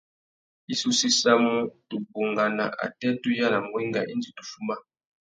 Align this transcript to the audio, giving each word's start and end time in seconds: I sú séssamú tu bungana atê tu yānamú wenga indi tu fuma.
I 0.73 0.75
sú 0.81 0.89
séssamú 0.99 1.53
tu 1.87 1.95
bungana 2.11 2.65
atê 2.85 3.07
tu 3.21 3.29
yānamú 3.39 3.69
wenga 3.75 4.01
indi 4.13 4.29
tu 4.37 4.43
fuma. 4.51 4.75